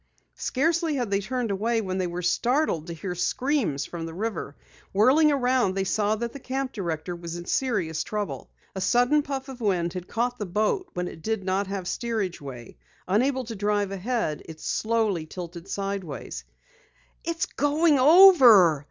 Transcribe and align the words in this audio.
Scarcely 0.39 0.95
had 0.95 1.11
they 1.11 1.19
turned 1.19 1.51
away 1.51 1.79
than 1.79 1.99
they 1.99 2.07
were 2.07 2.23
startled 2.23 2.87
to 2.87 2.93
hear 2.93 3.13
screams 3.13 3.85
from 3.85 4.07
the 4.07 4.15
river. 4.15 4.55
Whirling 4.93 5.31
around, 5.31 5.75
they 5.75 5.83
saw 5.83 6.15
that 6.15 6.33
the 6.33 6.39
camp 6.39 6.73
director 6.73 7.15
was 7.15 7.35
in 7.35 7.45
serious 7.45 8.01
trouble. 8.03 8.49
A 8.73 8.81
sudden 8.81 9.21
puff 9.21 9.47
of 9.47 9.61
wind 9.61 9.93
had 9.93 10.07
caught 10.07 10.39
the 10.39 10.47
boat 10.47 10.89
when 10.95 11.07
it 11.07 11.21
did 11.21 11.43
not 11.43 11.67
have 11.67 11.87
steerage 11.87 12.41
way. 12.41 12.77
Unable 13.07 13.43
to 13.43 13.55
drive 13.55 13.91
ahead, 13.91 14.41
it 14.45 14.59
slowly 14.59 15.27
tilted 15.27 15.67
sideways. 15.69 16.45
"It's 17.23 17.45
going 17.45 17.99
over!" 17.99 18.79